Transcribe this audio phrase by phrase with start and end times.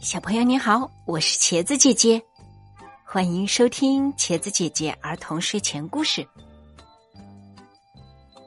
[0.00, 2.22] 小朋友你好，我是茄子姐姐，
[3.04, 6.26] 欢迎收听茄子姐姐儿童睡前故事。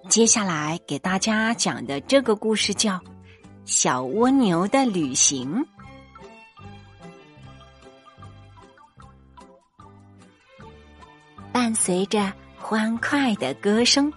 [0.10, 2.94] 接下来给大家讲的这个故事叫
[3.66, 5.63] 《小蜗牛的旅行》。
[11.52, 14.12] 伴随着欢快的歌声，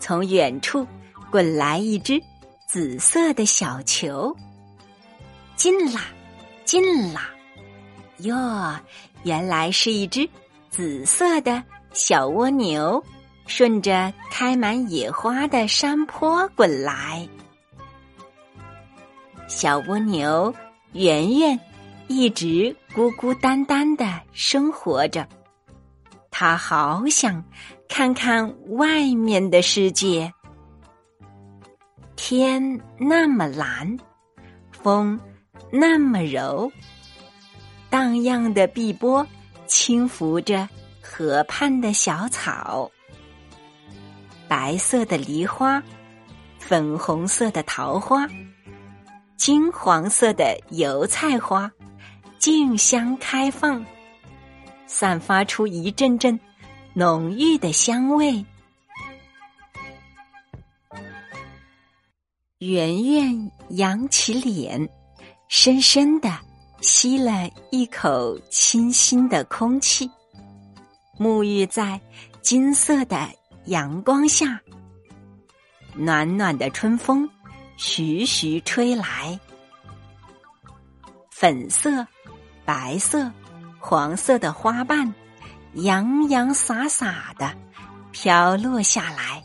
[0.00, 0.84] 从远处
[1.30, 2.20] 滚来一只
[2.66, 4.36] 紫色的小球，
[5.54, 6.02] 进啦！
[6.68, 7.20] 近了！
[8.18, 8.78] 哟，
[9.22, 10.28] 原来是一只
[10.68, 13.02] 紫色的小蜗牛，
[13.46, 17.26] 顺着开满野花的山坡滚来。
[19.46, 20.54] 小蜗牛
[20.92, 21.58] 圆圆
[22.06, 25.26] 一直孤孤单单的生活着，
[26.30, 27.42] 它好想
[27.88, 30.30] 看看外面的世界。
[32.14, 33.96] 天那么蓝，
[34.70, 35.18] 风。
[35.70, 36.70] 那么柔，
[37.90, 39.26] 荡漾的碧波
[39.66, 40.68] 轻拂着
[41.02, 42.90] 河畔的小草，
[44.48, 45.82] 白色的梨花，
[46.58, 48.26] 粉红色的桃花，
[49.36, 51.70] 金黄色的油菜花，
[52.38, 53.84] 竞相开放，
[54.86, 56.38] 散发出一阵阵
[56.94, 58.44] 浓郁的香味。
[62.58, 64.88] 圆圆扬起脸。
[65.48, 66.30] 深深的
[66.82, 70.08] 吸了一口清新的空气，
[71.18, 71.98] 沐浴在
[72.42, 73.28] 金色的
[73.64, 74.60] 阳光下。
[75.94, 77.28] 暖暖的春风
[77.78, 79.40] 徐徐吹来，
[81.30, 82.06] 粉色、
[82.66, 83.32] 白色、
[83.80, 85.12] 黄色的花瓣
[85.72, 87.52] 洋洋洒洒的
[88.12, 89.42] 飘落下来，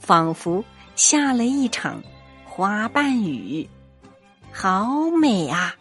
[0.00, 2.00] 仿佛下了一场
[2.44, 3.68] 花瓣雨。
[4.56, 5.74] 好美啊！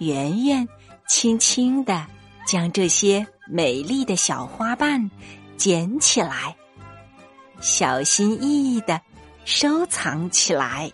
[0.00, 0.68] 圆圆
[1.08, 2.06] 轻轻的
[2.46, 5.10] 将这些美丽的小花瓣
[5.56, 6.54] 捡起来，
[7.58, 9.00] 小心翼翼的
[9.46, 10.92] 收藏起来。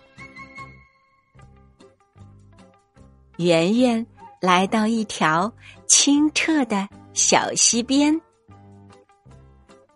[3.37, 4.07] 圆圆
[4.39, 5.51] 来到一条
[5.87, 8.19] 清澈的小溪边，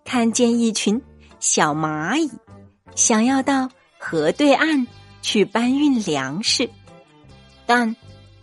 [0.04, 1.02] 看见一群
[1.40, 2.30] 小蚂蚁，
[2.96, 4.86] 想要到河对岸。
[5.22, 6.70] 去搬运粮食，
[7.66, 7.96] 但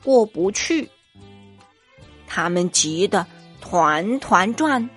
[0.02, 0.88] 过不去。
[2.26, 3.26] 他们急得
[3.60, 4.88] 团团转。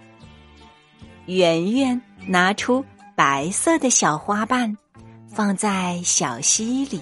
[1.26, 2.84] 圆圆拿出
[3.16, 4.76] 白色的小花瓣，
[5.28, 7.00] 放在小溪里，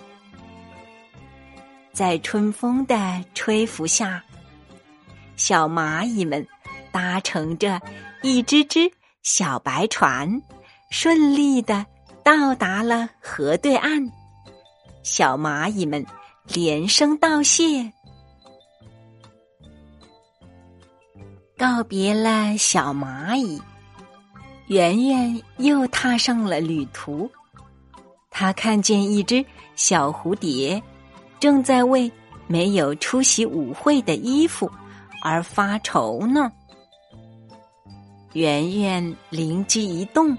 [1.94, 4.21] 在春风的吹拂下，
[5.38, 6.45] 小蚂蚁们
[6.91, 7.81] 搭乘着
[8.21, 8.91] 一只只
[9.23, 10.41] 小白船，
[10.89, 11.85] 顺利的
[12.21, 14.11] 到达了河对岸。
[15.09, 16.06] 小蚂蚁们
[16.53, 17.94] 连声道谢，
[21.57, 23.62] 告别了小蚂蚁，
[24.68, 27.31] 圆圆又踏上了旅途。
[28.29, 29.44] 他看见一只
[29.78, 30.84] 小蝴蝶，
[31.39, 32.12] 正在为
[32.45, 34.69] 没有出席舞会的衣服
[35.24, 36.51] 而发愁呢。
[38.34, 40.38] 圆圆灵机一动，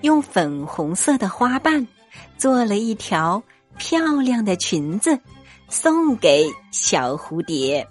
[0.00, 1.86] 用粉红色的花瓣
[2.36, 3.40] 做了一条。
[3.76, 5.18] 漂亮的裙子
[5.68, 7.86] 送给小蝴蝶。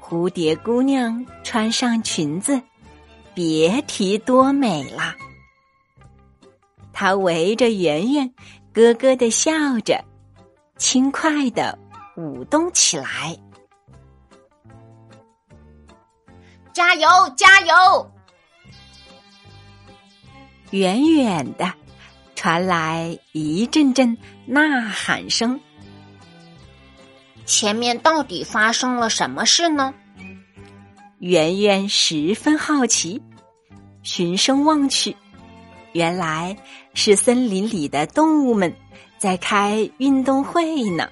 [0.00, 2.62] 蝴蝶姑娘穿上裙子，
[3.34, 5.14] 别提多美啦！
[6.92, 8.34] 她围着圆圆，
[8.72, 10.02] 咯咯的笑着，
[10.78, 11.78] 轻快的
[12.16, 13.36] 舞动起来。
[16.72, 18.10] 加油，加油！
[20.70, 21.72] 远远的。
[22.36, 24.16] 传来一阵阵
[24.46, 25.58] 呐喊声。
[27.44, 29.92] 前面到底发生了什么事呢？
[31.18, 33.20] 圆圆十分好奇，
[34.02, 35.16] 循声望去，
[35.92, 36.56] 原来
[36.92, 38.72] 是森林里的动物们
[39.16, 41.08] 在开运动会呢。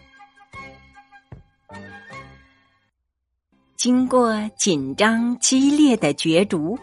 [3.76, 6.78] 经过紧张激烈的角逐，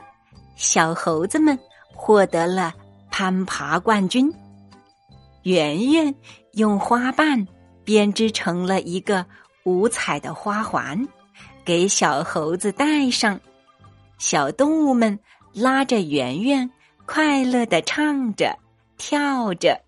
[0.56, 1.58] 小猴子们
[1.94, 2.74] 获得了。
[3.12, 4.34] 攀爬冠军，
[5.44, 6.16] 圆圆
[6.54, 7.46] 用花瓣
[7.84, 9.26] 编织成了一个
[9.66, 11.08] 五彩的花环，
[11.64, 13.40] 给小猴子戴上。
[14.18, 15.20] 小动物们
[15.54, 16.72] 拉着圆圆，
[17.06, 18.58] 快乐的唱着、
[18.98, 19.80] 跳着。